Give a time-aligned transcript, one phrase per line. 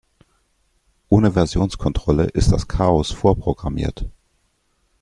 [1.09, 4.09] Ohne Versionskontrolle ist das Chaos vorprogrammiert.